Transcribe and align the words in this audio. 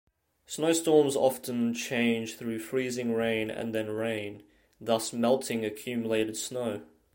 Snowstorms 0.47 1.15
often 1.15 1.75
change 1.75 2.35
through 2.35 2.57
freezing 2.57 3.13
rain 3.13 3.51
and 3.51 3.71
then 3.75 3.91
rain, 3.91 4.41
thus 4.79 5.13
melting 5.13 5.63
accumulated 5.63 6.35
snow. 6.35 6.81